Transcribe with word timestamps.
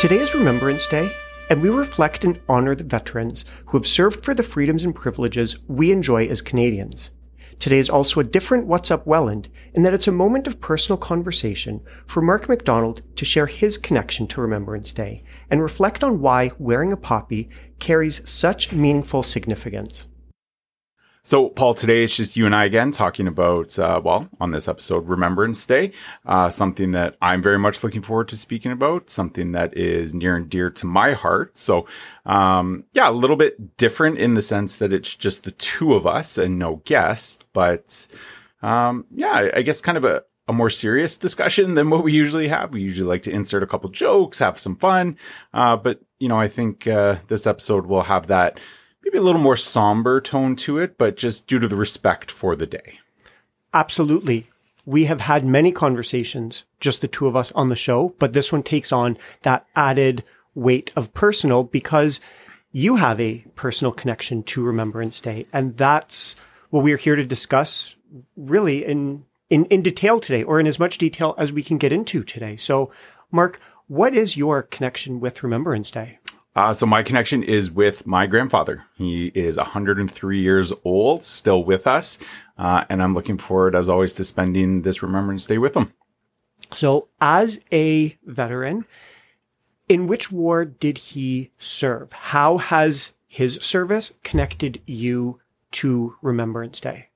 Today 0.00 0.20
is 0.20 0.34
Remembrance 0.34 0.86
Day, 0.86 1.14
and 1.50 1.60
we 1.60 1.68
reflect 1.68 2.24
and 2.24 2.40
honor 2.48 2.74
the 2.74 2.84
veterans 2.84 3.44
who 3.66 3.76
have 3.76 3.86
served 3.86 4.24
for 4.24 4.32
the 4.32 4.42
freedoms 4.42 4.82
and 4.82 4.94
privileges 4.94 5.58
we 5.68 5.92
enjoy 5.92 6.24
as 6.24 6.40
Canadians. 6.40 7.10
Today 7.58 7.78
is 7.78 7.90
also 7.90 8.18
a 8.18 8.24
different 8.24 8.66
What's 8.66 8.90
Up 8.90 9.06
Welland 9.06 9.50
in 9.74 9.82
that 9.82 9.92
it's 9.92 10.08
a 10.08 10.12
moment 10.12 10.46
of 10.46 10.58
personal 10.58 10.96
conversation 10.96 11.82
for 12.06 12.22
Marc 12.22 12.48
MacDonald 12.48 13.02
to 13.16 13.26
share 13.26 13.44
his 13.44 13.76
connection 13.76 14.26
to 14.28 14.40
Remembrance 14.40 14.90
Day 14.90 15.22
and 15.50 15.60
reflect 15.60 16.02
on 16.02 16.22
why 16.22 16.52
wearing 16.58 16.92
a 16.92 16.96
poppy 16.96 17.50
carries 17.78 18.26
such 18.26 18.72
meaningful 18.72 19.22
significance. 19.22 20.08
So, 21.22 21.50
Paul, 21.50 21.74
today 21.74 22.04
it's 22.04 22.16
just 22.16 22.36
you 22.36 22.46
and 22.46 22.54
I 22.54 22.64
again 22.64 22.92
talking 22.92 23.28
about, 23.28 23.78
uh, 23.78 24.00
well, 24.02 24.28
on 24.40 24.52
this 24.52 24.68
episode, 24.68 25.06
Remembrance 25.06 25.64
Day, 25.66 25.92
uh, 26.24 26.48
something 26.48 26.92
that 26.92 27.16
I'm 27.20 27.42
very 27.42 27.58
much 27.58 27.84
looking 27.84 28.00
forward 28.00 28.28
to 28.28 28.38
speaking 28.38 28.72
about, 28.72 29.10
something 29.10 29.52
that 29.52 29.76
is 29.76 30.14
near 30.14 30.34
and 30.34 30.48
dear 30.48 30.70
to 30.70 30.86
my 30.86 31.12
heart. 31.12 31.58
So, 31.58 31.86
um, 32.24 32.84
yeah, 32.94 33.10
a 33.10 33.12
little 33.12 33.36
bit 33.36 33.76
different 33.76 34.18
in 34.18 34.32
the 34.32 34.40
sense 34.40 34.76
that 34.76 34.94
it's 34.94 35.14
just 35.14 35.44
the 35.44 35.50
two 35.50 35.94
of 35.94 36.06
us 36.06 36.38
and 36.38 36.58
no 36.58 36.76
guest, 36.86 37.44
but 37.52 38.06
um, 38.62 39.04
yeah, 39.14 39.50
I 39.54 39.60
guess 39.60 39.82
kind 39.82 39.98
of 39.98 40.06
a, 40.06 40.22
a 40.48 40.54
more 40.54 40.70
serious 40.70 41.18
discussion 41.18 41.74
than 41.74 41.90
what 41.90 42.02
we 42.02 42.12
usually 42.12 42.48
have. 42.48 42.72
We 42.72 42.80
usually 42.80 43.08
like 43.08 43.22
to 43.24 43.30
insert 43.30 43.62
a 43.62 43.66
couple 43.66 43.90
jokes, 43.90 44.38
have 44.38 44.58
some 44.58 44.76
fun, 44.76 45.18
uh, 45.52 45.76
but 45.76 46.00
you 46.18 46.28
know, 46.28 46.40
I 46.40 46.48
think 46.48 46.86
uh, 46.86 47.16
this 47.28 47.46
episode 47.46 47.86
will 47.86 48.04
have 48.04 48.26
that 48.28 48.58
maybe 49.10 49.18
a 49.18 49.22
little 49.22 49.40
more 49.40 49.56
somber 49.56 50.20
tone 50.20 50.54
to 50.54 50.78
it, 50.78 50.96
but 50.96 51.16
just 51.16 51.48
due 51.48 51.58
to 51.58 51.66
the 51.66 51.76
respect 51.76 52.30
for 52.30 52.54
the 52.54 52.66
day. 52.66 53.00
Absolutely. 53.74 54.46
We 54.86 55.06
have 55.06 55.22
had 55.22 55.44
many 55.44 55.72
conversations, 55.72 56.64
just 56.78 57.00
the 57.00 57.08
two 57.08 57.26
of 57.26 57.34
us 57.34 57.50
on 57.52 57.68
the 57.68 57.76
show, 57.76 58.14
but 58.20 58.32
this 58.32 58.52
one 58.52 58.62
takes 58.62 58.92
on 58.92 59.18
that 59.42 59.66
added 59.74 60.22
weight 60.54 60.92
of 60.94 61.12
personal 61.12 61.64
because 61.64 62.20
you 62.70 62.96
have 62.96 63.20
a 63.20 63.44
personal 63.56 63.92
connection 63.92 64.44
to 64.44 64.62
Remembrance 64.62 65.20
Day. 65.20 65.46
And 65.52 65.76
that's 65.76 66.36
what 66.70 66.84
we 66.84 66.92
are 66.92 66.96
here 66.96 67.16
to 67.16 67.24
discuss 67.24 67.96
really 68.36 68.84
in, 68.84 69.24
in, 69.48 69.64
in 69.66 69.82
detail 69.82 70.20
today 70.20 70.44
or 70.44 70.60
in 70.60 70.68
as 70.68 70.78
much 70.78 70.98
detail 70.98 71.34
as 71.36 71.52
we 71.52 71.64
can 71.64 71.78
get 71.78 71.92
into 71.92 72.22
today. 72.22 72.56
So, 72.56 72.92
Marc, 73.32 73.60
what 73.88 74.14
is 74.14 74.36
your 74.36 74.62
connection 74.62 75.18
with 75.18 75.42
Remembrance 75.42 75.90
Day? 75.90 76.19
Uh, 76.56 76.72
so 76.72 76.84
my 76.84 77.02
connection 77.02 77.42
is 77.42 77.70
with 77.70 78.06
my 78.06 78.26
grandfather. 78.26 78.84
He 78.96 79.26
is 79.34 79.56
103 79.56 80.40
years 80.40 80.72
old, 80.84 81.24
still 81.24 81.64
with 81.64 81.86
us, 81.86 82.18
uh, 82.58 82.84
and 82.88 83.02
I'm 83.02 83.14
looking 83.14 83.38
forward, 83.38 83.74
as 83.74 83.88
always, 83.88 84.12
to 84.14 84.24
spending 84.24 84.82
this 84.82 85.02
Remembrance 85.02 85.46
Day 85.46 85.58
with 85.58 85.76
him. 85.76 85.92
So, 86.72 87.08
as 87.20 87.60
a 87.72 88.16
veteran, 88.24 88.84
in 89.88 90.06
which 90.06 90.30
war 90.30 90.64
did 90.64 90.98
he 90.98 91.50
serve? 91.58 92.12
How 92.12 92.58
has 92.58 93.12
his 93.26 93.54
service 93.62 94.12
connected 94.22 94.80
you 94.86 95.40
to 95.72 96.16
Remembrance 96.20 96.80
Day? 96.80 97.09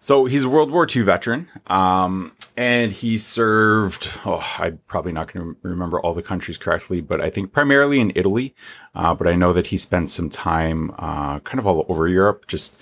So 0.00 0.24
he's 0.24 0.44
a 0.44 0.48
World 0.48 0.70
War 0.70 0.86
II 0.94 1.02
veteran. 1.02 1.48
Um, 1.66 2.32
and 2.56 2.92
he 2.92 3.16
served 3.16 4.10
oh 4.26 4.42
i'm 4.58 4.78
probably 4.86 5.12
not 5.12 5.32
going 5.32 5.46
to 5.46 5.56
remember 5.62 6.00
all 6.00 6.12
the 6.12 6.22
countries 6.22 6.58
correctly 6.58 7.00
but 7.00 7.20
i 7.20 7.30
think 7.30 7.52
primarily 7.52 8.00
in 8.00 8.12
italy 8.14 8.54
uh, 8.94 9.14
but 9.14 9.26
i 9.26 9.34
know 9.34 9.52
that 9.52 9.68
he 9.68 9.76
spent 9.76 10.10
some 10.10 10.28
time 10.28 10.90
uh, 10.98 11.38
kind 11.40 11.58
of 11.58 11.66
all 11.66 11.86
over 11.88 12.06
europe 12.06 12.46
just 12.46 12.76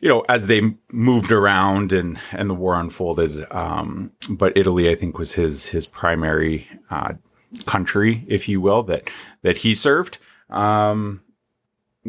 you 0.00 0.08
know 0.08 0.24
as 0.28 0.46
they 0.46 0.74
moved 0.92 1.32
around 1.32 1.92
and 1.92 2.18
and 2.32 2.50
the 2.50 2.54
war 2.54 2.78
unfolded 2.78 3.46
um, 3.50 4.10
but 4.28 4.56
italy 4.56 4.90
i 4.90 4.94
think 4.94 5.18
was 5.18 5.32
his 5.32 5.66
his 5.66 5.86
primary 5.86 6.68
uh, 6.90 7.14
country 7.64 8.24
if 8.28 8.48
you 8.48 8.60
will 8.60 8.82
that 8.82 9.08
that 9.42 9.58
he 9.58 9.74
served 9.74 10.18
um, 10.50 11.22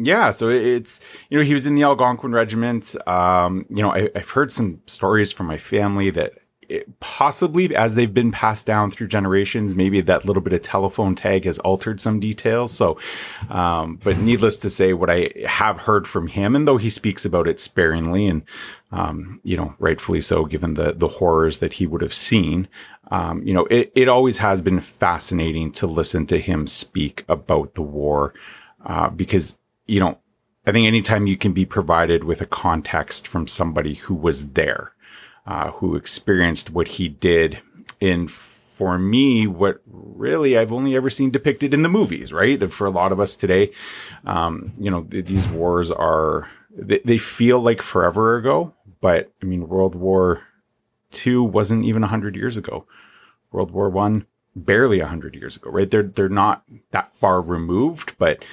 yeah, 0.00 0.30
so 0.30 0.48
it's 0.48 1.00
you 1.30 1.38
know 1.38 1.44
he 1.44 1.54
was 1.54 1.66
in 1.66 1.74
the 1.74 1.82
Algonquin 1.82 2.32
Regiment. 2.32 2.94
Um, 3.06 3.66
you 3.68 3.82
know 3.82 3.92
I, 3.92 4.10
have 4.14 4.30
heard 4.30 4.52
some 4.52 4.80
stories 4.86 5.32
from 5.32 5.46
my 5.46 5.58
family 5.58 6.10
that 6.10 6.34
it, 6.68 7.00
possibly 7.00 7.74
as 7.74 7.94
they've 7.94 8.12
been 8.12 8.30
passed 8.30 8.66
down 8.66 8.90
through 8.90 9.08
generations, 9.08 9.74
maybe 9.74 10.00
that 10.02 10.24
little 10.24 10.42
bit 10.42 10.52
of 10.52 10.62
telephone 10.62 11.14
tag 11.14 11.44
has 11.44 11.58
altered 11.60 12.00
some 12.00 12.20
details. 12.20 12.72
So, 12.72 12.98
um, 13.50 13.98
but 14.02 14.18
needless 14.18 14.58
to 14.58 14.70
say, 14.70 14.92
what 14.92 15.10
I 15.10 15.32
have 15.46 15.78
heard 15.78 16.06
from 16.06 16.28
him, 16.28 16.54
and 16.54 16.68
though 16.68 16.76
he 16.76 16.90
speaks 16.90 17.24
about 17.24 17.48
it 17.48 17.58
sparingly 17.60 18.26
and, 18.26 18.42
um, 18.92 19.40
you 19.44 19.56
know, 19.56 19.74
rightfully 19.78 20.20
so, 20.20 20.44
given 20.44 20.74
the, 20.74 20.92
the 20.92 21.08
horrors 21.08 21.58
that 21.58 21.74
he 21.74 21.86
would 21.86 22.02
have 22.02 22.14
seen, 22.14 22.68
um, 23.10 23.42
you 23.42 23.54
know, 23.54 23.66
it, 23.66 23.90
it 23.94 24.08
always 24.08 24.38
has 24.38 24.60
been 24.60 24.80
fascinating 24.80 25.72
to 25.72 25.86
listen 25.86 26.26
to 26.26 26.38
him 26.38 26.66
speak 26.66 27.24
about 27.28 27.74
the 27.74 27.82
war, 27.82 28.34
uh, 28.84 29.08
because, 29.08 29.58
you 29.88 29.98
know, 29.98 30.18
I 30.66 30.72
think 30.72 30.86
anytime 30.86 31.26
you 31.26 31.36
can 31.36 31.52
be 31.52 31.64
provided 31.64 32.22
with 32.24 32.40
a 32.40 32.46
context 32.46 33.26
from 33.26 33.48
somebody 33.48 33.94
who 33.94 34.14
was 34.14 34.50
there, 34.50 34.92
uh, 35.46 35.70
who 35.72 35.96
experienced 35.96 36.70
what 36.70 36.88
he 36.88 37.08
did 37.08 37.60
in 38.00 38.28
for 38.28 38.98
me 38.98 39.46
what 39.46 39.80
really 39.86 40.56
I've 40.56 40.72
only 40.72 40.94
ever 40.94 41.10
seen 41.10 41.30
depicted 41.30 41.74
in 41.74 41.82
the 41.82 41.88
movies, 41.88 42.32
right? 42.32 42.72
For 42.72 42.86
a 42.86 42.90
lot 42.90 43.10
of 43.10 43.18
us 43.18 43.34
today, 43.34 43.72
um, 44.24 44.72
you 44.78 44.90
know, 44.90 45.04
these 45.08 45.48
wars 45.48 45.90
are 45.90 46.48
they, 46.70 47.00
they, 47.04 47.18
feel 47.18 47.58
like 47.58 47.82
forever 47.82 48.36
ago, 48.36 48.72
but 49.00 49.32
I 49.42 49.46
mean, 49.46 49.68
World 49.68 49.96
War 49.96 50.42
Two 51.10 51.42
wasn't 51.42 51.86
even 51.86 52.02
hundred 52.02 52.36
years 52.36 52.56
ago. 52.56 52.86
World 53.50 53.70
War 53.70 53.88
One 53.88 54.26
barely 54.54 55.00
hundred 55.00 55.34
years 55.34 55.56
ago, 55.56 55.70
right? 55.70 55.90
They're 55.90 56.02
they're 56.02 56.28
not 56.28 56.62
that 56.90 57.10
far 57.16 57.40
removed, 57.40 58.14
but 58.18 58.44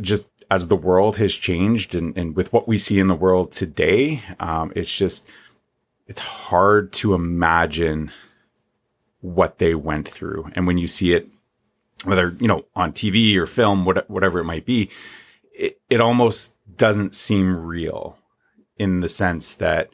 just 0.00 0.30
as 0.50 0.68
the 0.68 0.76
world 0.76 1.18
has 1.18 1.34
changed 1.34 1.94
and, 1.94 2.16
and 2.16 2.34
with 2.34 2.52
what 2.52 2.66
we 2.66 2.78
see 2.78 2.98
in 2.98 3.08
the 3.08 3.14
world 3.14 3.52
today, 3.52 4.22
um, 4.40 4.72
it's 4.74 4.94
just 4.94 5.26
it's 6.06 6.20
hard 6.20 6.92
to 6.94 7.14
imagine 7.14 8.10
what 9.20 9.58
they 9.58 9.74
went 9.74 10.08
through. 10.08 10.50
And 10.54 10.66
when 10.66 10.78
you 10.78 10.86
see 10.86 11.12
it, 11.12 11.28
whether, 12.04 12.34
you 12.40 12.48
know, 12.48 12.64
on 12.74 12.92
TV 12.92 13.36
or 13.36 13.46
film, 13.46 13.84
what, 13.84 14.08
whatever 14.08 14.38
it 14.38 14.44
might 14.44 14.64
be, 14.64 14.88
it, 15.52 15.80
it 15.90 16.00
almost 16.00 16.54
doesn't 16.76 17.14
seem 17.14 17.54
real 17.54 18.16
in 18.78 19.00
the 19.00 19.08
sense 19.08 19.52
that 19.54 19.90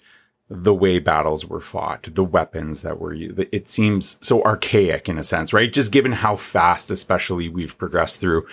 the 0.51 0.75
way 0.75 0.99
battles 0.99 1.47
were 1.47 1.61
fought, 1.61 2.03
the 2.15 2.25
weapons 2.25 2.83
that 2.83 3.01
were 3.01 3.15
used. 3.15 3.39
It 3.51 3.69
seems 3.69 4.19
so 4.21 4.43
archaic 4.43 5.09
in 5.09 5.19
a 5.19 5.23
sense, 5.23 5.53
right? 5.53 5.73
Just 5.73 5.91
given 5.91 6.13
how 6.13 6.37
fast, 6.37 6.91
especially 6.91 7.49
we've 7.49 7.79
progressed 7.79 8.21
through, 8.21 8.47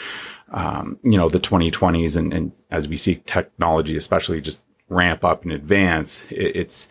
um, 0.51 0.97
you 1.03 1.17
know, 1.17 1.27
the 1.27 1.39
2020s 1.39 2.15
and, 2.15 2.33
and, 2.33 2.51
as 2.69 2.87
we 2.87 2.95
see 2.95 3.21
technology, 3.25 3.97
especially 3.97 4.39
just 4.39 4.61
ramp 4.87 5.25
up 5.25 5.43
and 5.43 5.51
advance, 5.51 6.23
it, 6.31 6.55
it's, 6.55 6.87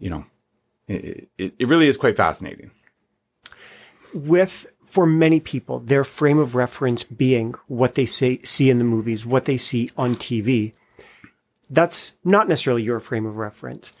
you 0.00 0.10
know, 0.10 0.24
it, 0.88 1.28
it, 1.38 1.54
it 1.60 1.68
really 1.68 1.86
is 1.86 1.96
quite 1.96 2.16
fascinating. 2.16 2.72
With 4.12 4.66
for 4.92 5.06
many 5.06 5.40
people, 5.40 5.78
their 5.78 6.04
frame 6.04 6.38
of 6.38 6.54
reference 6.54 7.02
being 7.04 7.54
what 7.66 7.94
they 7.94 8.04
say, 8.04 8.40
see 8.42 8.68
in 8.68 8.78
the 8.78 8.84
movies, 8.84 9.24
what 9.24 9.44
they 9.44 9.56
see 9.56 9.90
on 9.96 10.16
TV. 10.16 10.74
That's 11.70 12.14
not 12.24 12.46
necessarily 12.46 12.82
your 12.82 13.00
frame 13.00 13.24
of 13.24 13.38
reference. 13.38 13.92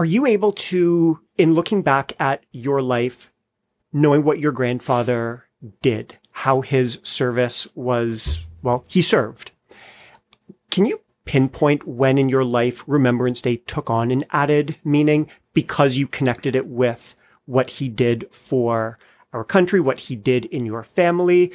Are 0.00 0.06
you 0.06 0.24
able 0.24 0.52
to, 0.52 1.20
in 1.36 1.52
looking 1.52 1.82
back 1.82 2.14
at 2.18 2.46
your 2.52 2.80
life, 2.80 3.30
knowing 3.92 4.24
what 4.24 4.38
your 4.38 4.50
grandfather 4.50 5.44
did, 5.82 6.16
how 6.30 6.62
his 6.62 7.00
service 7.02 7.68
was, 7.74 8.46
well, 8.62 8.86
he 8.88 9.02
served. 9.02 9.50
Can 10.70 10.86
you 10.86 11.02
pinpoint 11.26 11.86
when 11.86 12.16
in 12.16 12.30
your 12.30 12.46
life 12.46 12.82
Remembrance 12.86 13.42
Day 13.42 13.56
took 13.56 13.90
on 13.90 14.10
an 14.10 14.24
added 14.30 14.76
meaning 14.82 15.28
because 15.52 15.98
you 15.98 16.06
connected 16.06 16.56
it 16.56 16.66
with 16.66 17.14
what 17.44 17.68
he 17.68 17.86
did 17.90 18.26
for 18.32 18.98
our 19.34 19.44
country, 19.44 19.80
what 19.80 19.98
he 19.98 20.16
did 20.16 20.46
in 20.46 20.64
your 20.64 20.82
family. 20.82 21.52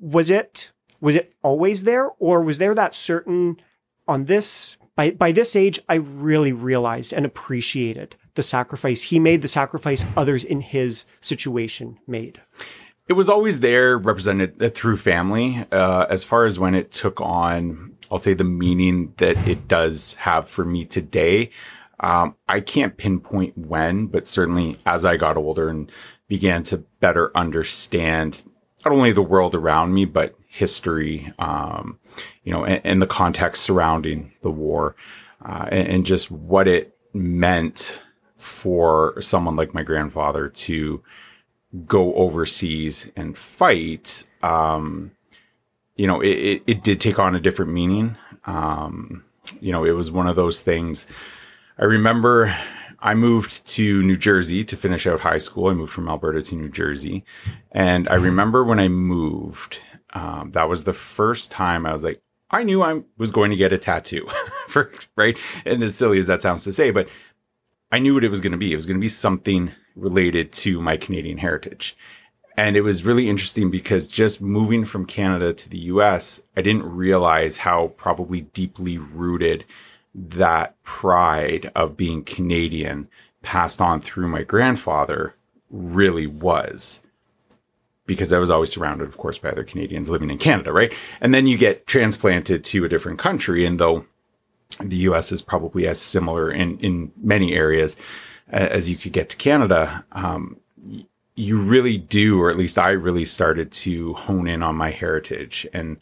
Was 0.00 0.30
it, 0.30 0.72
was 1.00 1.14
it 1.14 1.32
always 1.44 1.84
there 1.84 2.10
or 2.18 2.42
was 2.42 2.58
there 2.58 2.74
that 2.74 2.96
certain 2.96 3.60
on 4.08 4.24
this, 4.24 4.76
by, 5.00 5.12
by 5.12 5.32
this 5.32 5.56
age, 5.56 5.80
I 5.88 5.94
really 5.94 6.52
realized 6.52 7.14
and 7.14 7.24
appreciated 7.24 8.16
the 8.34 8.42
sacrifice 8.42 9.04
he 9.04 9.18
made, 9.18 9.40
the 9.40 9.48
sacrifice 9.48 10.04
others 10.14 10.44
in 10.44 10.60
his 10.60 11.06
situation 11.22 11.98
made? 12.06 12.42
It 13.08 13.14
was 13.14 13.30
always 13.30 13.60
there 13.60 13.96
represented 13.96 14.74
through 14.74 14.98
family. 14.98 15.64
Uh, 15.72 16.04
as 16.10 16.22
far 16.22 16.44
as 16.44 16.58
when 16.58 16.74
it 16.74 16.92
took 16.92 17.18
on 17.18 17.96
I'll 18.10 18.18
say 18.18 18.34
the 18.34 18.44
meaning 18.44 19.14
that 19.16 19.38
it 19.48 19.68
does 19.68 20.14
have 20.14 20.50
for 20.50 20.66
me 20.66 20.84
today. 20.84 21.50
Um, 22.00 22.34
I 22.46 22.60
can't 22.60 22.96
pinpoint 22.96 23.56
when, 23.56 24.06
but 24.06 24.26
certainly 24.26 24.78
as 24.84 25.06
I 25.06 25.16
got 25.16 25.38
older 25.38 25.70
and 25.70 25.90
began 26.28 26.62
to 26.64 26.78
better 26.98 27.34
understand 27.34 28.42
not 28.84 28.92
only 28.92 29.12
the 29.12 29.22
world 29.22 29.54
around 29.54 29.92
me, 29.92 30.04
but 30.04 30.34
history, 30.46 31.32
um, 31.38 31.98
you 32.44 32.52
know, 32.52 32.64
and, 32.64 32.80
and, 32.84 33.02
the 33.02 33.06
context 33.06 33.62
surrounding 33.62 34.32
the 34.42 34.50
war, 34.50 34.96
uh, 35.44 35.66
and, 35.70 35.88
and, 35.88 36.06
just 36.06 36.30
what 36.30 36.66
it 36.66 36.96
meant 37.12 37.98
for 38.36 39.20
someone 39.20 39.54
like 39.54 39.74
my 39.74 39.82
grandfather 39.82 40.48
to 40.48 41.02
go 41.86 42.14
overseas 42.14 43.10
and 43.14 43.36
fight, 43.36 44.26
um, 44.42 45.12
you 45.96 46.06
know, 46.06 46.20
it, 46.20 46.28
it, 46.28 46.62
it, 46.66 46.82
did 46.82 47.00
take 47.00 47.18
on 47.18 47.36
a 47.36 47.40
different 47.40 47.72
meaning. 47.72 48.16
Um, 48.46 49.24
you 49.60 49.70
know, 49.70 49.84
it 49.84 49.92
was 49.92 50.10
one 50.10 50.26
of 50.26 50.36
those 50.36 50.62
things. 50.62 51.06
I 51.78 51.84
remember 51.84 52.54
I 53.02 53.14
moved 53.14 53.66
to 53.68 54.02
New 54.02 54.16
Jersey 54.16 54.62
to 54.64 54.76
finish 54.76 55.06
out 55.06 55.20
high 55.20 55.38
school. 55.38 55.68
I 55.68 55.74
moved 55.74 55.92
from 55.92 56.08
Alberta 56.08 56.42
to 56.42 56.54
New 56.54 56.68
Jersey. 56.68 57.24
And 57.72 58.08
I 58.08 58.14
remember 58.14 58.62
when 58.64 58.78
I 58.78 58.88
moved, 58.88 59.78
um, 60.12 60.50
that 60.52 60.68
was 60.68 60.84
the 60.84 60.92
first 60.92 61.50
time 61.50 61.86
I 61.86 61.92
was 61.92 62.04
like, 62.04 62.20
I 62.50 62.62
knew 62.62 62.82
I 62.82 63.02
was 63.16 63.30
going 63.30 63.50
to 63.50 63.56
get 63.56 63.72
a 63.72 63.78
tattoo, 63.78 64.28
for, 64.68 64.92
right? 65.16 65.38
And 65.64 65.82
as 65.82 65.94
silly 65.94 66.18
as 66.18 66.26
that 66.26 66.42
sounds 66.42 66.64
to 66.64 66.72
say, 66.72 66.90
but 66.90 67.08
I 67.92 67.98
knew 67.98 68.14
what 68.14 68.24
it 68.24 68.30
was 68.30 68.40
going 68.40 68.52
to 68.52 68.58
be. 68.58 68.72
It 68.72 68.76
was 68.76 68.86
going 68.86 68.96
to 68.96 69.00
be 69.00 69.08
something 69.08 69.72
related 69.96 70.52
to 70.52 70.80
my 70.80 70.96
Canadian 70.96 71.38
heritage. 71.38 71.96
And 72.56 72.76
it 72.76 72.82
was 72.82 73.04
really 73.04 73.28
interesting 73.28 73.70
because 73.70 74.06
just 74.06 74.42
moving 74.42 74.84
from 74.84 75.06
Canada 75.06 75.52
to 75.52 75.68
the 75.68 75.78
US, 75.78 76.42
I 76.56 76.62
didn't 76.62 76.84
realize 76.84 77.58
how 77.58 77.88
probably 77.96 78.42
deeply 78.42 78.98
rooted 78.98 79.64
that 80.14 80.80
pride 80.82 81.70
of 81.74 81.96
being 81.96 82.24
Canadian 82.24 83.08
passed 83.42 83.80
on 83.80 84.00
through 84.00 84.28
my 84.28 84.42
grandfather 84.42 85.34
really 85.70 86.26
was. 86.26 87.02
Because 88.06 88.32
I 88.32 88.38
was 88.38 88.50
always 88.50 88.72
surrounded, 88.72 89.06
of 89.06 89.18
course, 89.18 89.38
by 89.38 89.50
other 89.50 89.62
Canadians 89.62 90.10
living 90.10 90.30
in 90.30 90.38
Canada, 90.38 90.72
right? 90.72 90.92
And 91.20 91.32
then 91.32 91.46
you 91.46 91.56
get 91.56 91.86
transplanted 91.86 92.64
to 92.64 92.84
a 92.84 92.88
different 92.88 93.20
country. 93.20 93.64
And 93.64 93.78
though 93.78 94.04
the 94.80 94.96
US 94.96 95.30
is 95.30 95.42
probably 95.42 95.86
as 95.86 96.00
similar 96.00 96.50
in, 96.50 96.78
in 96.80 97.12
many 97.16 97.54
areas 97.54 97.96
as 98.48 98.88
you 98.88 98.96
could 98.96 99.12
get 99.12 99.30
to 99.30 99.36
Canada, 99.36 100.04
um, 100.12 100.56
you 101.36 101.60
really 101.60 101.96
do, 101.96 102.40
or 102.40 102.50
at 102.50 102.56
least 102.56 102.78
I 102.78 102.90
really 102.90 103.24
started 103.24 103.70
to 103.72 104.14
hone 104.14 104.48
in 104.48 104.62
on 104.62 104.74
my 104.74 104.90
heritage 104.90 105.66
and 105.72 105.98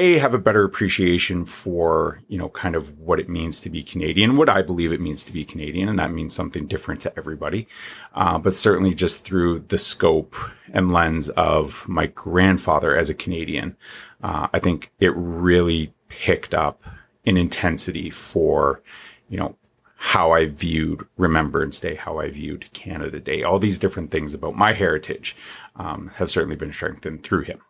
a 0.00 0.18
have 0.18 0.34
a 0.34 0.38
better 0.38 0.64
appreciation 0.64 1.44
for 1.44 2.20
you 2.28 2.38
know 2.38 2.48
kind 2.48 2.74
of 2.74 2.98
what 2.98 3.20
it 3.20 3.28
means 3.28 3.60
to 3.60 3.70
be 3.70 3.82
Canadian, 3.82 4.36
what 4.36 4.48
I 4.48 4.62
believe 4.62 4.92
it 4.92 5.00
means 5.00 5.22
to 5.24 5.32
be 5.32 5.44
Canadian, 5.44 5.88
and 5.88 5.98
that 5.98 6.12
means 6.12 6.34
something 6.34 6.66
different 6.66 7.00
to 7.02 7.12
everybody. 7.16 7.68
Uh, 8.14 8.38
but 8.38 8.54
certainly 8.54 8.94
just 8.94 9.24
through 9.24 9.60
the 9.68 9.78
scope 9.78 10.34
and 10.72 10.92
lens 10.92 11.28
of 11.30 11.86
my 11.88 12.06
grandfather 12.06 12.96
as 12.96 13.10
a 13.10 13.14
Canadian, 13.14 13.76
uh, 14.22 14.48
I 14.52 14.58
think 14.58 14.90
it 14.98 15.12
really 15.14 15.92
picked 16.08 16.54
up 16.54 16.82
in 17.24 17.36
intensity 17.36 18.10
for 18.10 18.82
you 19.28 19.38
know 19.38 19.56
how 19.96 20.32
I 20.32 20.46
viewed 20.46 21.06
Remembrance 21.18 21.78
Day, 21.78 21.94
how 21.94 22.18
I 22.18 22.30
viewed 22.30 22.72
Canada 22.72 23.20
Day. 23.20 23.42
All 23.42 23.58
these 23.58 23.78
different 23.78 24.10
things 24.10 24.32
about 24.32 24.56
my 24.56 24.72
heritage 24.72 25.36
um, 25.76 26.10
have 26.14 26.30
certainly 26.30 26.56
been 26.56 26.72
strengthened 26.72 27.22
through 27.22 27.42
him. 27.42 27.60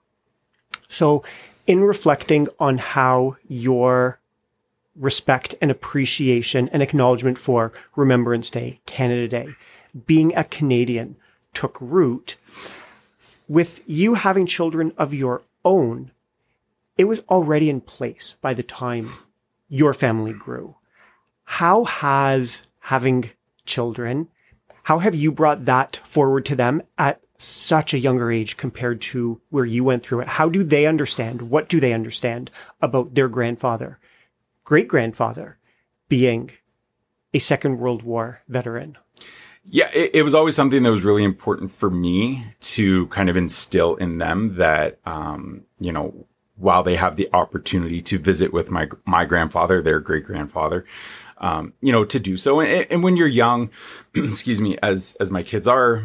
So, 0.88 1.25
in 1.70 1.84
reflecting 1.84 2.49
on 2.58 2.78
how 2.78 3.37
your 3.46 4.19
respect 4.96 5.55
and 5.62 5.70
appreciation 5.70 6.69
and 6.70 6.82
acknowledgement 6.82 7.38
for 7.38 7.72
Remembrance 7.94 8.50
Day, 8.50 8.81
Canada 8.87 9.28
Day, 9.28 9.55
being 10.05 10.34
a 10.34 10.43
Canadian 10.43 11.14
took 11.55 11.78
root, 11.81 12.34
with 13.46 13.82
you 13.87 14.14
having 14.14 14.46
children 14.46 14.93
of 14.99 15.14
your 15.14 15.43
own, 15.64 16.11
it 16.99 17.05
was 17.05 17.20
already 17.28 17.70
in 17.70 17.81
place 17.81 18.34
by 18.40 18.52
the 18.52 18.64
time 18.64 19.12
your 19.69 19.94
family 19.94 20.32
grew. 20.32 20.75
How 21.44 21.84
has 21.84 22.62
having 22.81 23.31
children, 23.64 24.26
how 24.82 24.99
have 24.99 25.14
you 25.14 25.31
brought 25.31 25.67
that 25.67 26.00
forward 26.02 26.44
to 26.46 26.56
them 26.56 26.82
at 26.99 27.20
such 27.41 27.95
a 27.95 27.99
younger 27.99 28.31
age 28.31 28.57
compared 28.57 29.01
to 29.01 29.41
where 29.51 29.65
you 29.65 29.83
went 29.83 30.03
through 30.03 30.21
it? 30.21 30.29
How 30.29 30.49
do 30.49 30.63
they 30.63 30.87
understand? 30.87 31.43
What 31.43 31.69
do 31.69 31.81
they 31.81 31.93
understand 31.93 32.51
about 32.81 33.15
their 33.15 33.29
grandfather, 33.29 33.99
great 34.65 34.89
grandfather 34.89 35.59
being 36.09 36.51
a 37.33 37.39
Second 37.39 37.79
World 37.79 38.03
War 38.03 38.43
veteran? 38.49 38.99
Yeah, 39.65 39.91
it, 39.93 40.11
it, 40.15 40.23
was 40.23 40.35
always 40.35 40.57
something 40.57 40.83
that 40.83 40.91
was 40.91 41.05
really 41.05 41.23
important 41.23 41.71
for 41.71 41.91
me 41.91 42.47
to 42.61 43.07
kind 43.09 43.29
of 43.29 43.37
instill 43.37 43.95
in 43.97 44.19
them 44.19 44.57
that, 44.57 44.99
um, 45.05 45.65
you 45.79 45.93
know, 45.93 46.27
while 46.57 46.83
they 46.83 46.97
have 46.97 47.17
the 47.17 47.29
opportunity 47.33 48.03
to 48.03 48.19
visit 48.19 48.53
with 48.53 48.71
my 48.71 48.89
my 49.07 49.25
grandfather, 49.25 49.81
their 49.81 50.01
great 50.01 50.25
grandfather, 50.25 50.85
um, 51.39 51.73
you 51.81 51.93
know, 51.93 52.05
to 52.05 52.19
do 52.19 52.37
so. 52.37 52.61
And, 52.61 52.87
and 52.91 53.03
when 53.03 53.17
you're 53.17 53.29
young, 53.29 53.71
excuse 54.15 54.61
me, 54.61 54.79
as 54.83 55.17
as 55.21 55.31
my 55.31 55.43
kids 55.43 55.69
are, 55.69 56.05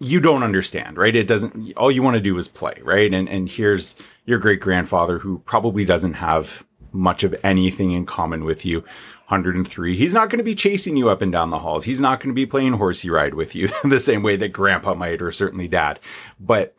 you 0.00 0.20
don't 0.20 0.42
understand, 0.42 0.96
right? 0.96 1.14
It 1.14 1.26
doesn't. 1.26 1.72
All 1.76 1.90
you 1.90 2.02
want 2.02 2.16
to 2.16 2.22
do 2.22 2.36
is 2.36 2.48
play, 2.48 2.80
right? 2.82 3.12
And 3.12 3.28
and 3.28 3.48
here's 3.48 3.96
your 4.26 4.38
great 4.38 4.60
grandfather 4.60 5.18
who 5.18 5.40
probably 5.40 5.84
doesn't 5.84 6.14
have 6.14 6.64
much 6.92 7.22
of 7.22 7.34
anything 7.42 7.90
in 7.90 8.06
common 8.06 8.44
with 8.44 8.64
you. 8.64 8.80
103. 9.28 9.94
He's 9.94 10.14
not 10.14 10.30
going 10.30 10.38
to 10.38 10.44
be 10.44 10.54
chasing 10.54 10.96
you 10.96 11.10
up 11.10 11.20
and 11.20 11.30
down 11.30 11.50
the 11.50 11.58
halls. 11.58 11.84
He's 11.84 12.00
not 12.00 12.18
going 12.18 12.30
to 12.30 12.34
be 12.34 12.46
playing 12.46 12.72
horsey 12.74 13.10
ride 13.10 13.34
with 13.34 13.54
you 13.54 13.68
the 13.84 14.00
same 14.00 14.22
way 14.22 14.36
that 14.36 14.54
grandpa 14.54 14.94
might 14.94 15.20
or 15.20 15.30
certainly 15.30 15.68
dad. 15.68 16.00
But 16.40 16.74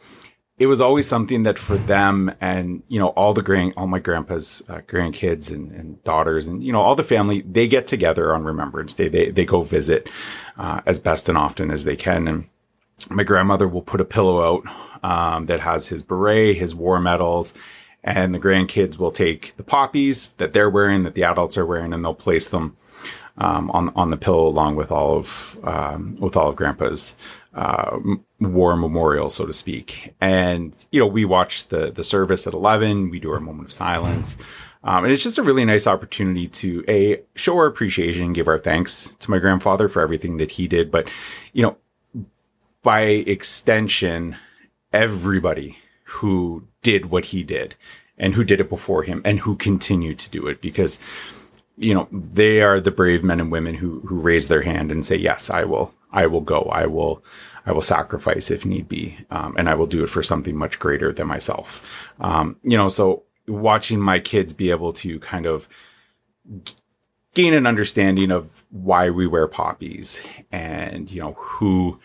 it 0.57 0.65
was 0.65 0.81
always 0.81 1.07
something 1.07 1.43
that 1.43 1.57
for 1.57 1.77
them 1.77 2.35
and 2.41 2.83
you 2.87 2.99
know 2.99 3.09
all 3.09 3.33
the 3.33 3.41
grand 3.41 3.73
all 3.77 3.87
my 3.87 3.99
grandpa's 3.99 4.61
uh, 4.67 4.79
grandkids 4.87 5.49
and, 5.49 5.71
and, 5.71 6.03
daughters 6.03 6.47
and 6.47 6.63
you 6.63 6.73
know 6.73 6.81
all 6.81 6.95
the 6.95 7.03
family 7.03 7.41
they 7.41 7.67
get 7.67 7.87
together 7.87 8.33
on 8.33 8.43
remembrance 8.43 8.93
day 8.93 9.07
they, 9.07 9.31
they 9.31 9.45
go 9.45 9.61
visit 9.61 10.09
uh, 10.57 10.81
as 10.85 10.99
best 10.99 11.29
and 11.29 11.37
often 11.37 11.71
as 11.71 11.85
they 11.85 11.95
can 11.95 12.27
and 12.27 12.47
my 13.09 13.23
grandmother 13.23 13.67
will 13.67 13.81
put 13.81 14.01
a 14.01 14.05
pillow 14.05 14.57
out 14.57 15.03
um, 15.03 15.45
that 15.45 15.59
has 15.61 15.87
his 15.87 16.03
beret 16.03 16.57
his 16.57 16.75
war 16.75 16.99
medals 16.99 17.53
and 18.03 18.33
the 18.33 18.39
grandkids 18.39 18.97
will 18.97 19.11
take 19.11 19.55
the 19.57 19.63
poppies 19.63 20.27
that 20.37 20.53
they're 20.53 20.69
wearing 20.69 21.03
that 21.03 21.15
the 21.15 21.23
adults 21.23 21.57
are 21.57 21.65
wearing 21.65 21.93
and 21.93 22.03
they'll 22.03 22.13
place 22.13 22.47
them 22.47 22.75
um, 23.37 23.71
on 23.71 23.89
on 23.95 24.09
the 24.09 24.17
pillow 24.17 24.47
along 24.47 24.75
with 24.75 24.91
all 24.91 25.17
of 25.17 25.59
um, 25.63 26.17
with 26.19 26.35
all 26.35 26.49
of 26.49 26.55
grandpa's 26.55 27.15
uh, 27.53 27.97
war 28.39 28.75
memorial, 28.75 29.29
so 29.29 29.45
to 29.45 29.53
speak. 29.53 30.13
And 30.21 30.73
you 30.91 30.99
know, 30.99 31.07
we 31.07 31.25
watch 31.25 31.67
the 31.67 31.91
the 31.91 32.03
service 32.03 32.45
at 32.47 32.53
eleven. 32.53 33.09
We 33.09 33.19
do 33.19 33.31
our 33.31 33.39
moment 33.39 33.69
of 33.69 33.73
silence. 33.73 34.37
Um, 34.81 35.03
and 35.03 35.11
it's 35.11 35.23
just 35.23 35.37
a 35.37 35.43
really 35.43 35.65
nice 35.65 35.87
opportunity 35.87 36.47
to 36.47 36.85
a 36.87 37.21
show 37.35 37.57
our 37.57 37.65
appreciation, 37.65 38.31
give 38.31 38.47
our 38.47 38.59
thanks 38.59 39.13
to 39.19 39.29
my 39.29 39.37
grandfather 39.37 39.89
for 39.89 40.01
everything 40.01 40.37
that 40.37 40.51
he 40.51 40.69
did. 40.69 40.89
But 40.89 41.09
you 41.51 41.63
know, 41.63 41.77
by 42.83 43.01
extension, 43.01 44.37
everybody 44.93 45.77
who 46.05 46.67
did 46.81 47.07
what 47.07 47.25
he 47.25 47.43
did 47.43 47.75
and 48.17 48.33
who 48.33 48.43
did 48.43 48.61
it 48.61 48.69
before 48.69 49.03
him 49.03 49.21
and 49.23 49.39
who 49.39 49.55
continued 49.55 50.19
to 50.19 50.29
do 50.29 50.47
it 50.47 50.61
because 50.61 50.99
you 51.77 51.93
know 51.93 52.07
they 52.11 52.61
are 52.61 52.79
the 52.79 52.91
brave 52.91 53.23
men 53.23 53.39
and 53.39 53.51
women 53.51 53.75
who 53.75 53.99
who 54.01 54.19
raise 54.19 54.47
their 54.47 54.63
hand 54.63 54.91
and 54.91 55.05
say 55.05 55.15
yes 55.15 55.49
i 55.49 55.63
will 55.63 55.93
I 56.11 56.27
will 56.27 56.41
go. 56.41 56.61
I 56.71 56.85
will, 56.85 57.23
I 57.65 57.71
will 57.71 57.81
sacrifice 57.81 58.49
if 58.49 58.65
need 58.65 58.87
be, 58.87 59.17
um, 59.29 59.55
and 59.57 59.69
I 59.69 59.75
will 59.75 59.85
do 59.85 60.03
it 60.03 60.09
for 60.09 60.23
something 60.23 60.55
much 60.55 60.79
greater 60.79 61.13
than 61.13 61.27
myself. 61.27 61.87
Um, 62.19 62.57
you 62.63 62.77
know, 62.77 62.89
so 62.89 63.23
watching 63.47 63.99
my 63.99 64.19
kids 64.19 64.53
be 64.53 64.71
able 64.71 64.93
to 64.93 65.19
kind 65.19 65.45
of 65.45 65.67
g- 66.63 66.73
gain 67.33 67.53
an 67.53 67.67
understanding 67.67 68.31
of 68.31 68.65
why 68.71 69.09
we 69.09 69.27
wear 69.27 69.47
poppies, 69.47 70.21
and 70.51 71.11
you 71.11 71.21
know 71.21 71.33
who 71.33 71.99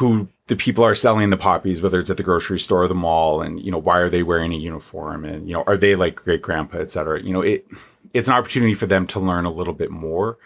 who 0.00 0.28
the 0.48 0.56
people 0.56 0.84
are 0.84 0.94
selling 0.94 1.30
the 1.30 1.36
poppies, 1.36 1.80
whether 1.80 1.98
it's 1.98 2.10
at 2.10 2.16
the 2.16 2.22
grocery 2.22 2.58
store 2.58 2.82
or 2.82 2.88
the 2.88 2.94
mall, 2.94 3.40
and 3.40 3.60
you 3.60 3.70
know 3.70 3.78
why 3.78 3.98
are 3.98 4.08
they 4.08 4.22
wearing 4.22 4.52
a 4.52 4.56
uniform, 4.56 5.24
and 5.24 5.48
you 5.48 5.54
know 5.54 5.62
are 5.66 5.76
they 5.76 5.94
like 5.94 6.16
great 6.16 6.42
grandpa, 6.42 6.78
et 6.78 6.90
cetera. 6.90 7.22
You 7.22 7.32
know, 7.32 7.42
it 7.42 7.66
it's 8.12 8.28
an 8.28 8.34
opportunity 8.34 8.74
for 8.74 8.86
them 8.86 9.06
to 9.08 9.20
learn 9.20 9.44
a 9.44 9.52
little 9.52 9.74
bit 9.74 9.90
more 9.90 10.38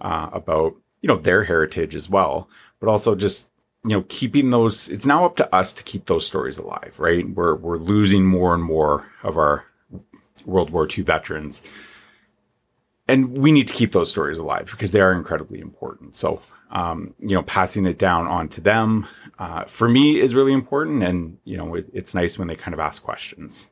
uh, 0.00 0.30
about 0.32 0.74
you 1.00 1.08
know, 1.08 1.16
their 1.16 1.44
heritage 1.44 1.96
as 1.96 2.08
well, 2.08 2.48
but 2.78 2.88
also 2.88 3.14
just, 3.14 3.48
you 3.84 3.90
know, 3.90 4.04
keeping 4.08 4.50
those, 4.50 4.88
it's 4.88 5.06
now 5.06 5.24
up 5.24 5.36
to 5.36 5.54
us 5.54 5.72
to 5.72 5.84
keep 5.84 6.06
those 6.06 6.26
stories 6.26 6.58
alive, 6.58 6.96
right? 6.98 7.28
We're, 7.30 7.54
we're 7.54 7.78
losing 7.78 8.26
more 8.26 8.54
and 8.54 8.62
more 8.62 9.06
of 9.22 9.38
our 9.38 9.64
World 10.44 10.70
War 10.70 10.86
II 10.86 11.04
veterans. 11.04 11.62
And 13.08 13.38
we 13.38 13.50
need 13.50 13.66
to 13.68 13.74
keep 13.74 13.92
those 13.92 14.10
stories 14.10 14.38
alive 14.38 14.68
because 14.70 14.92
they 14.92 15.00
are 15.00 15.12
incredibly 15.12 15.60
important. 15.60 16.16
So, 16.16 16.42
um, 16.70 17.14
you 17.18 17.34
know, 17.34 17.42
passing 17.42 17.86
it 17.86 17.98
down 17.98 18.26
onto 18.26 18.60
them, 18.60 19.06
uh, 19.38 19.64
for 19.64 19.88
me 19.88 20.20
is 20.20 20.34
really 20.34 20.52
important. 20.52 21.02
And, 21.02 21.38
you 21.44 21.56
know, 21.56 21.74
it, 21.74 21.86
it's 21.92 22.14
nice 22.14 22.38
when 22.38 22.48
they 22.48 22.56
kind 22.56 22.74
of 22.74 22.80
ask 22.80 23.02
questions. 23.02 23.70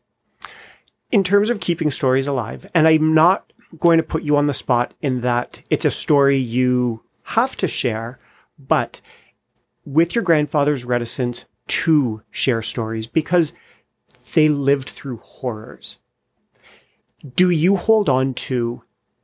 In 1.10 1.24
terms 1.24 1.48
of 1.48 1.60
keeping 1.60 1.90
stories 1.90 2.26
alive, 2.26 2.68
and 2.74 2.86
I'm 2.86 3.14
not 3.14 3.52
going 3.78 3.98
to 3.98 4.02
put 4.02 4.22
you 4.22 4.36
on 4.36 4.46
the 4.46 4.54
spot 4.54 4.94
in 5.00 5.20
that 5.20 5.62
it's 5.70 5.84
a 5.84 5.90
story 5.90 6.36
you 6.36 7.02
have 7.24 7.56
to 7.58 7.68
share, 7.68 8.18
but 8.58 9.00
with 9.84 10.14
your 10.14 10.24
grandfather's 10.24 10.84
reticence 10.84 11.44
to 11.66 12.22
share 12.30 12.62
stories 12.62 13.06
because 13.06 13.52
they 14.34 14.48
lived 14.48 14.90
through 14.90 15.18
horrors. 15.18 15.98
Do 17.36 17.50
you 17.50 17.76
hold 17.76 18.08
on 18.08 18.34
to 18.34 18.82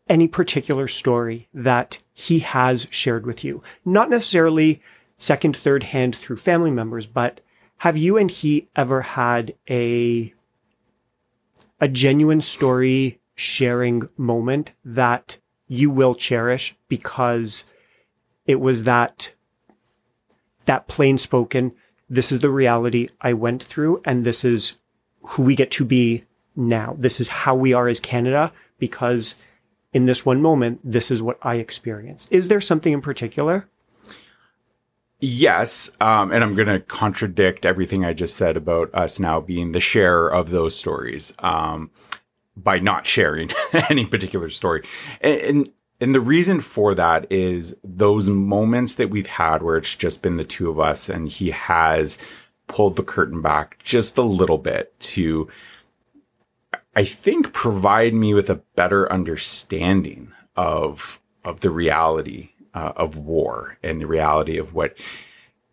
any 0.08 0.28
particular 0.28 0.88
story 0.88 1.49
that 1.54 1.99
he 2.12 2.40
has 2.40 2.87
shared 2.90 3.26
with 3.26 3.44
you? 3.44 3.62
Not 3.84 4.11
necessarily 4.11 4.82
second, 5.16 5.56
third 5.56 5.84
hand 5.84 6.14
through 6.14 6.37
family 6.37 6.70
members, 6.70 7.06
but 7.06 7.40
have 7.78 7.96
you 7.96 8.16
and 8.16 8.30
he 8.30 8.68
ever 8.76 9.02
had 9.02 9.54
a 9.68 10.32
a 11.80 11.88
genuine 11.88 12.40
story 12.40 13.20
sharing 13.34 14.08
moment 14.16 14.73
that 14.84 15.38
you 15.66 15.90
will 15.90 16.14
cherish 16.14 16.76
because 16.88 17.64
it 18.46 18.61
was 18.61 18.84
that 18.84 19.32
that 20.66 20.87
plain 20.87 21.18
spoken 21.18 21.73
this 22.08 22.30
is 22.30 22.40
the 22.40 22.50
reality 22.50 23.08
I 23.20 23.32
went 23.32 23.62
through 23.62 24.02
and 24.04 24.25
this 24.25 24.44
is 24.44 24.75
who 25.23 25.42
we 25.42 25.54
get 25.54 25.70
to 25.73 25.84
be 25.84 26.25
now. 26.54 26.96
This 26.99 27.18
is 27.18 27.28
how 27.28 27.54
we 27.54 27.73
are 27.73 27.88
as 27.88 28.00
Canada 28.00 28.52
because 28.78 29.37
in 29.94 30.06
this 30.06 30.26
one 30.26 30.42
moment, 30.42 30.80
this 30.84 31.10
is 31.10 31.22
what 31.22 31.38
I 31.40 31.54
experienced. 31.54 32.30
Is 32.30 32.48
there 32.48 32.60
something 32.60 32.92
in 32.92 33.00
particular? 33.00 33.68
Yes, 35.20 35.90
um, 36.00 36.32
and 36.32 36.44
I'm 36.44 36.54
going 36.54 36.68
to 36.68 36.80
contradict 36.80 37.64
everything 37.64 38.04
I 38.04 38.12
just 38.12 38.36
said 38.36 38.56
about 38.58 38.92
us 38.92 39.18
now 39.18 39.40
being 39.40 39.72
the 39.72 39.80
sharer 39.80 40.28
of 40.28 40.50
those 40.50 40.76
stories 40.76 41.32
um, 41.38 41.90
by 42.56 42.80
not 42.80 43.06
sharing 43.06 43.50
any 43.88 44.04
particular 44.04 44.50
story. 44.50 44.82
And, 45.22 45.40
and 45.40 45.72
and 46.00 46.14
the 46.14 46.20
reason 46.20 46.60
for 46.60 46.94
that 46.96 47.30
is 47.30 47.76
those 47.84 48.28
moments 48.28 48.96
that 48.96 49.10
we've 49.10 49.28
had 49.28 49.62
where 49.62 49.76
it's 49.76 49.94
just 49.94 50.22
been 50.22 50.36
the 50.36 50.44
two 50.44 50.68
of 50.68 50.80
us 50.80 51.08
and 51.08 51.28
he 51.28 51.50
has 51.50 52.18
pulled 52.66 52.96
the 52.96 53.02
curtain 53.02 53.40
back 53.40 53.78
just 53.82 54.18
a 54.18 54.22
little 54.22 54.58
bit 54.58 54.98
to 54.98 55.48
I 56.96 57.04
think 57.04 57.52
provide 57.52 58.14
me 58.14 58.34
with 58.34 58.50
a 58.50 58.62
better 58.76 59.10
understanding 59.12 60.32
of 60.56 61.20
of 61.44 61.60
the 61.60 61.70
reality 61.70 62.50
uh, 62.74 62.92
of 62.96 63.16
war 63.16 63.78
and 63.82 64.00
the 64.00 64.06
reality 64.06 64.58
of 64.58 64.74
what 64.74 64.98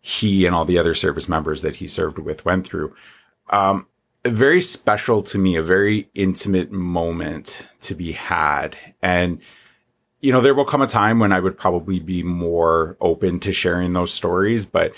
he 0.00 0.46
and 0.46 0.54
all 0.54 0.64
the 0.64 0.78
other 0.78 0.94
service 0.94 1.28
members 1.28 1.62
that 1.62 1.76
he 1.76 1.86
served 1.86 2.18
with 2.18 2.44
went 2.44 2.66
through. 2.66 2.94
Um, 3.50 3.86
very 4.24 4.60
special 4.60 5.22
to 5.24 5.38
me, 5.38 5.56
a 5.56 5.62
very 5.62 6.08
intimate 6.14 6.70
moment 6.70 7.66
to 7.80 7.94
be 7.94 8.12
had. 8.12 8.76
And, 9.00 9.40
you 10.20 10.32
know, 10.32 10.40
there 10.40 10.54
will 10.54 10.64
come 10.64 10.82
a 10.82 10.86
time 10.86 11.18
when 11.18 11.32
I 11.32 11.40
would 11.40 11.56
probably 11.56 11.98
be 11.98 12.22
more 12.22 12.96
open 13.00 13.40
to 13.40 13.52
sharing 13.52 13.92
those 13.92 14.12
stories. 14.12 14.66
But, 14.66 14.92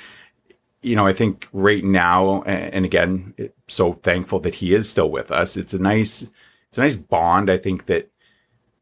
you 0.84 0.94
know, 0.94 1.06
I 1.06 1.14
think 1.14 1.48
right 1.52 1.82
now, 1.82 2.42
and 2.42 2.84
again, 2.84 3.34
so 3.68 3.94
thankful 3.94 4.38
that 4.40 4.56
he 4.56 4.74
is 4.74 4.88
still 4.88 5.10
with 5.10 5.30
us. 5.30 5.56
It's 5.56 5.72
a 5.72 5.78
nice, 5.78 6.30
it's 6.68 6.78
a 6.78 6.82
nice 6.82 6.96
bond. 6.96 7.50
I 7.50 7.58
think 7.58 7.86
that 7.86 8.10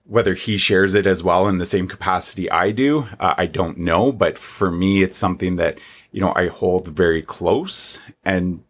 whether 0.05 0.35
he 0.35 0.57
shares 0.57 0.95
it 0.95 1.07
as 1.07 1.23
well 1.23 1.47
in 1.47 1.59
the 1.59 1.67
same 1.67 1.87
capacity 1.87 2.51
I 2.51 2.73
do, 2.73 3.07
uh, 3.21 3.35
I 3.39 3.47
don't 3.47 3.79
know. 3.79 4.11
But 4.11 4.37
for 4.37 4.71
me, 4.71 5.03
it's 5.03 5.17
something 5.17 5.57
that, 5.57 5.79
you 6.11 6.21
know, 6.21 6.33
I 6.35 6.49
hold 6.49 6.89
very 6.89 7.23
close. 7.23 8.01
And 8.25 8.65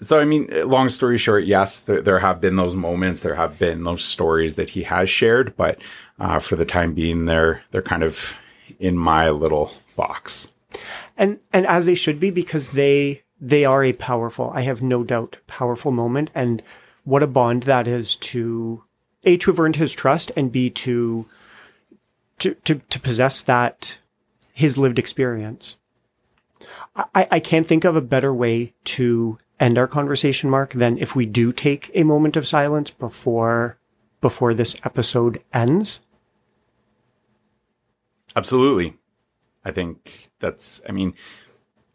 so, 0.00 0.20
I 0.20 0.24
mean, 0.24 0.48
long 0.68 0.88
story 0.90 1.18
short, 1.18 1.44
yes, 1.44 1.80
there, 1.80 2.00
there 2.00 2.20
have 2.20 2.40
been 2.40 2.56
those 2.56 2.76
moments, 2.76 3.22
there 3.22 3.34
have 3.34 3.58
been 3.58 3.82
those 3.82 4.04
stories 4.04 4.54
that 4.54 4.70
he 4.70 4.84
has 4.84 5.10
shared, 5.10 5.56
but 5.56 5.80
uh, 6.20 6.38
for 6.38 6.54
the 6.54 6.64
time 6.64 6.94
being, 6.94 7.24
they're, 7.24 7.62
they're 7.72 7.82
kind 7.82 8.04
of 8.04 8.36
in 8.78 8.96
my 8.96 9.30
little 9.30 9.72
box. 9.96 10.52
And, 11.16 11.40
and 11.52 11.66
as 11.66 11.86
they 11.86 11.94
should 11.94 12.20
be, 12.20 12.30
because 12.30 12.68
they, 12.68 13.22
they 13.40 13.64
are 13.64 13.82
a 13.82 13.92
powerful, 13.92 14.50
I 14.54 14.62
have 14.62 14.82
no 14.82 15.02
doubt, 15.04 15.38
powerful 15.46 15.92
moment. 15.92 16.30
And 16.34 16.62
what 17.04 17.22
a 17.22 17.26
bond 17.26 17.62
that 17.64 17.86
is 17.86 18.16
to 18.16 18.82
a 19.24 19.36
to 19.38 19.50
have 19.50 19.60
earned 19.60 19.76
his 19.76 19.92
trust 19.92 20.32
and 20.36 20.52
b 20.52 20.70
to 20.70 21.26
to 22.38 22.54
to, 22.54 22.76
to 22.76 23.00
possess 23.00 23.42
that 23.42 23.98
his 24.52 24.78
lived 24.78 24.98
experience. 24.98 25.76
I, 27.14 27.28
I 27.30 27.40
can't 27.40 27.66
think 27.66 27.84
of 27.84 27.94
a 27.94 28.00
better 28.00 28.32
way 28.32 28.72
to 28.84 29.38
end 29.60 29.76
our 29.76 29.86
conversation, 29.86 30.48
Marc, 30.48 30.72
than 30.72 30.96
if 30.98 31.14
we 31.14 31.26
do 31.26 31.52
take 31.52 31.90
a 31.94 32.04
moment 32.04 32.36
of 32.36 32.46
silence 32.46 32.90
before 32.90 33.78
before 34.20 34.54
this 34.54 34.76
episode 34.84 35.42
ends. 35.52 36.00
Absolutely. 38.34 38.94
I 39.66 39.72
think 39.72 40.30
that's, 40.38 40.80
I 40.88 40.92
mean, 40.92 41.12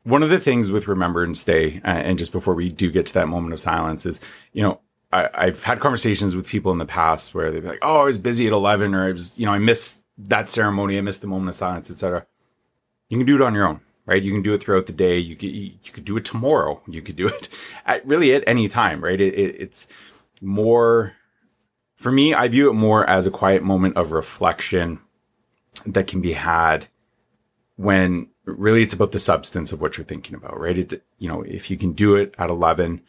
one 0.04 0.24
of 0.24 0.30
the 0.30 0.40
things 0.40 0.70
with 0.70 0.88
Remembrance 0.88 1.44
Day, 1.44 1.80
uh, 1.86 1.88
and 1.88 2.20
just 2.20 2.34
before 2.34 2.54
we 2.54 2.68
do 2.68 2.92
get 2.92 3.06
to 3.08 3.14
that 3.14 3.28
moment 3.28 3.54
of 3.54 3.62
silence, 3.62 4.06
is, 4.06 4.20
you 4.52 4.62
know, 4.62 4.82
I, 5.14 5.46
have 5.46 5.64
had 5.64 5.80
conversations 5.80 6.36
with 6.36 6.48
people 6.48 6.72
in 6.72 6.78
the 6.80 6.86
past 6.86 7.34
where 7.34 7.52
they'd 7.52 7.62
be 7.62 7.68
like, 7.68 7.80
"Oh, 7.82 8.02
I 8.02 8.06
was 8.06 8.18
busy 8.18 8.48
at 8.48 8.54
eleven, 8.54 8.94
or 8.96 9.08
I 9.08 9.12
was, 9.12 9.38
you 9.38 9.46
know, 9.46 9.52
I 9.52 9.60
missed 9.60 10.00
that 10.18 10.50
ceremony, 10.50 10.98
I 10.98 11.02
missed 11.02 11.22
the 11.22 11.28
moment 11.28 11.50
of 11.50 11.56
silence, 11.56 11.92
etc." 11.92 12.26
You 13.10 13.18
can 13.18 13.28
do 13.28 13.36
it 13.36 13.42
on 13.42 13.54
your 13.54 13.68
own, 13.68 13.82
right? 14.06 14.24
You 14.24 14.32
can 14.32 14.42
do 14.42 14.54
it 14.54 14.62
throughout 14.64 14.86
the 14.86 14.94
day. 14.94 15.18
You 15.18 15.36
could 15.36 15.50
you, 15.50 15.74
could 15.92 16.06
do 16.06 16.16
it 16.18 16.26
tomorrow. 16.26 16.82
You 16.88 17.02
could 17.02 17.18
do 17.18 17.28
it 17.28 17.50
at 17.86 18.06
really 18.08 18.34
at 18.34 18.44
any 18.48 18.68
time, 18.68 19.04
right? 19.04 19.20
It, 19.20 19.34
it, 19.34 19.56
it's 19.60 19.88
more 20.40 21.14
for 21.98 22.12
me. 22.12 22.34
I 22.34 22.48
view 22.48 22.70
it 22.70 22.74
more 22.74 23.08
as 23.10 23.28
a 23.28 23.32
quiet 23.32 23.64
moment 23.64 23.98
of 23.98 24.14
reflection 24.14 25.00
that 25.86 26.08
can 26.08 26.22
be 26.22 26.34
had 26.34 26.88
when 27.76 28.28
really 28.46 28.84
it's 28.84 28.94
about 28.94 29.12
the 29.12 29.20
substance 29.20 29.72
of 29.72 29.82
what 29.82 29.98
you're 29.98 30.06
thinking 30.06 30.36
about, 30.36 30.60
right? 30.60 30.78
It, 30.78 31.04
you 31.18 31.28
know, 31.28 31.42
if 31.44 31.72
you 31.72 31.78
can 31.78 31.94
do 31.94 32.16
it 32.16 32.34
at 32.38 32.50
eleven 32.50 33.02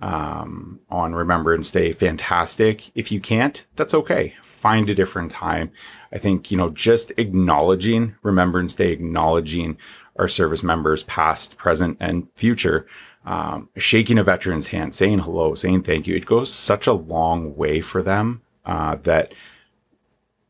um, 0.00 0.80
on 0.90 1.14
Remembrance 1.14 1.70
Day, 1.70 1.92
fantastic. 1.92 2.90
If 2.94 3.10
you 3.10 3.20
can't, 3.20 3.64
that's 3.76 3.94
okay. 3.94 4.34
Find 4.42 4.88
a 4.88 4.94
different 4.94 5.30
time. 5.30 5.70
I 6.12 6.18
think, 6.18 6.50
you 6.50 6.56
know, 6.56 6.70
just 6.70 7.12
acknowledging 7.16 8.16
Remembrance 8.22 8.74
Day, 8.74 8.92
acknowledging 8.92 9.76
our 10.16 10.28
service 10.28 10.62
members, 10.62 11.02
past, 11.04 11.56
present, 11.56 11.96
and 12.00 12.28
future, 12.34 12.86
um, 13.24 13.68
shaking 13.76 14.18
a 14.18 14.24
veteran's 14.24 14.68
hand, 14.68 14.94
saying 14.94 15.20
hello, 15.20 15.54
saying 15.54 15.82
thank 15.82 16.06
you, 16.06 16.14
it 16.14 16.26
goes 16.26 16.52
such 16.52 16.86
a 16.86 16.92
long 16.92 17.56
way 17.56 17.80
for 17.80 18.02
them 18.02 18.42
uh, 18.64 18.96
that 19.02 19.34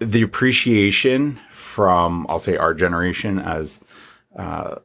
the 0.05 0.23
appreciation 0.23 1.41
from, 1.51 2.27
I'll 2.29 2.39
say, 2.39 2.57
our 2.57 2.75
generation 2.75 3.39
as 3.39 3.81
uh, 4.37 4.77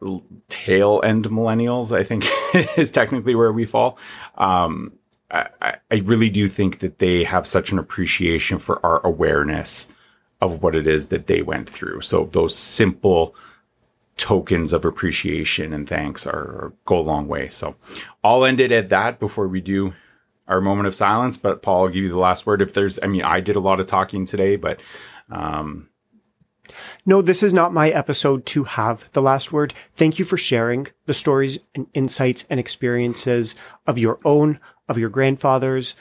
tail 0.48 1.02
end 1.04 1.26
millennials, 1.26 1.96
I 1.96 2.04
think 2.04 2.26
is 2.78 2.92
technically 2.92 3.36
where 3.36 3.52
we 3.52 3.66
fall. 3.66 3.98
Um, 4.38 4.94
I, 5.32 5.78
I 5.92 5.96
really 6.04 6.30
do 6.30 6.48
think 6.48 6.80
that 6.80 7.00
they 7.00 7.24
have 7.24 7.46
such 7.46 7.72
an 7.72 7.78
appreciation 7.78 8.58
for 8.58 8.84
our 8.86 9.06
awareness 9.06 9.88
of 10.42 10.64
what 10.64 10.76
it 10.76 10.88
is 10.88 11.08
that 11.08 11.28
they 11.28 11.42
went 11.42 11.70
through. 11.70 12.02
So 12.02 12.30
those 12.32 12.56
simple 12.56 13.36
tokens 14.18 14.74
of 14.74 14.86
appreciation 14.86 15.74
and 15.74 15.88
thanks 15.88 16.26
are, 16.26 16.34
are 16.34 16.74
go 16.86 17.00
a 17.00 17.02
long 17.02 17.28
way. 17.28 17.50
So 17.50 17.76
I'll 18.24 18.46
end 18.46 18.60
it 18.60 18.72
at 18.72 18.90
that 18.90 19.20
before 19.20 19.48
we 19.48 19.62
do 19.62 19.94
our 20.50 20.60
moment 20.60 20.88
of 20.88 20.96
silence. 20.96 21.38
But 21.38 21.62
Paul, 21.62 21.84
I'll 21.84 21.88
give 21.90 22.04
you 22.04 22.10
the 22.10 22.18
last 22.18 22.46
word. 22.46 22.62
If 22.62 22.74
there's, 22.74 23.00
I 23.02 23.08
mean, 23.08 23.22
I 23.22 23.40
did 23.40 23.56
a 23.56 23.62
lot 23.62 23.80
of 23.80 23.86
talking 23.86 24.26
today, 24.26 24.58
but 24.58 24.82
um, 25.32 25.88
no, 27.06 27.22
this 27.22 27.42
is 27.42 27.54
not 27.54 27.74
my 27.74 27.90
episode 27.90 28.46
to 28.48 28.64
have 28.66 29.10
the 29.14 29.22
last 29.22 29.52
word. 29.52 29.74
Thank 29.96 30.20
you 30.20 30.26
for 30.26 30.38
sharing 30.38 30.88
the 31.06 31.14
stories 31.14 31.60
and 31.74 31.88
insights 31.94 32.46
and 32.50 32.60
experiences 32.60 33.56
of 33.88 33.98
your 33.98 34.20
own, 34.26 34.60
of 34.88 34.98
your 34.98 35.10
grandfathers, 35.10 35.96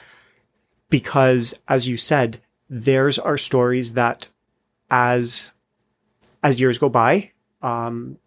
because 0.89 1.53
as 1.67 1.87
you 1.87 1.97
said, 1.97 2.41
theirs 2.69 3.17
are 3.17 3.37
stories 3.37 3.93
that 3.93 4.27
as, 4.89 5.51
as 6.43 6.59
years 6.59 6.77
go 6.77 6.89
by, 6.89 7.31
um, 7.61 8.17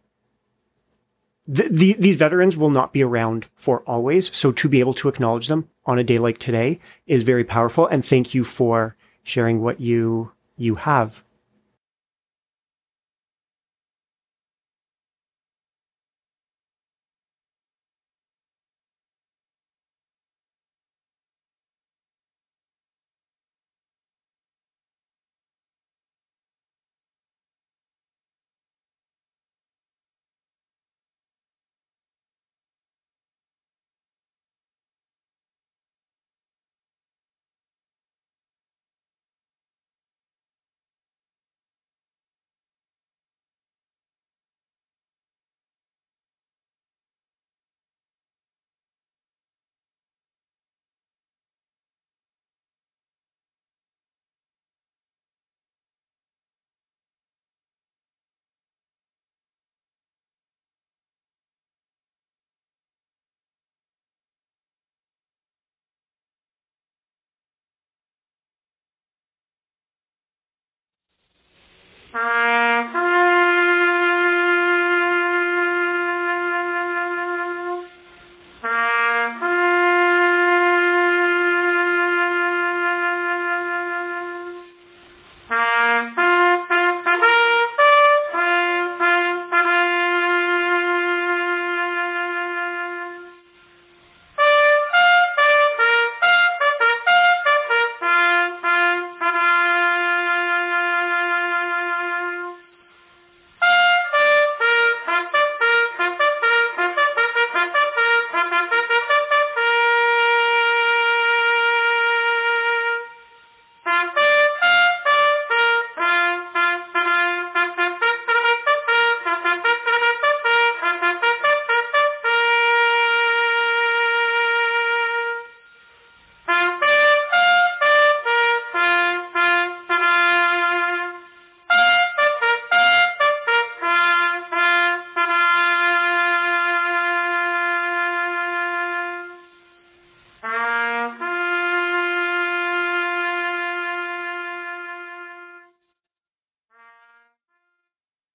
the, 1.47 1.69
the, 1.69 1.93
these 1.99 2.17
veterans 2.17 2.57
will 2.57 2.71
not 2.71 2.93
be 2.93 3.03
around 3.03 3.47
for 3.55 3.81
always. 3.81 4.35
So 4.35 4.53
to 4.53 4.69
be 4.69 4.81
able 4.81 4.95
to 4.95 5.09
acknowledge 5.09 5.49
them 5.49 5.69
on 5.85 5.99
a 5.99 6.05
day 6.05 6.19
like 6.19 6.39
today 6.39 6.79
is 7.07 7.23
very 7.23 7.45
powerful. 7.45 7.87
And 7.87 8.05
thank 8.05 8.35
you 8.35 8.45
for 8.45 8.97
sharing 9.23 9.61
what 9.61 9.81
you, 9.81 10.33
you 10.57 10.77
have. 10.77 11.25
Hi. 72.13 72.52